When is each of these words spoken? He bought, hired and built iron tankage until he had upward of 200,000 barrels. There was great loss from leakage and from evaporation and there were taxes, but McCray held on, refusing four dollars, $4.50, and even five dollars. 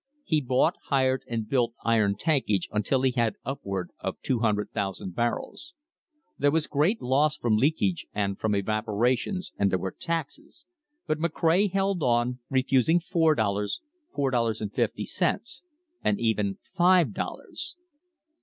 He 0.23 0.41
bought, 0.41 0.77
hired 0.85 1.23
and 1.27 1.47
built 1.47 1.75
iron 1.83 2.15
tankage 2.15 2.67
until 2.71 3.03
he 3.03 3.11
had 3.11 3.35
upward 3.45 3.91
of 3.99 4.19
200,000 4.23 5.13
barrels. 5.13 5.75
There 6.39 6.49
was 6.49 6.65
great 6.65 7.03
loss 7.03 7.37
from 7.37 7.55
leakage 7.55 8.07
and 8.11 8.39
from 8.39 8.55
evaporation 8.55 9.41
and 9.59 9.69
there 9.71 9.77
were 9.77 9.91
taxes, 9.91 10.65
but 11.05 11.19
McCray 11.19 11.71
held 11.71 12.01
on, 12.01 12.39
refusing 12.49 12.99
four 12.99 13.35
dollars, 13.35 13.79
$4.50, 14.17 15.61
and 16.03 16.19
even 16.19 16.57
five 16.73 17.13
dollars. 17.13 17.75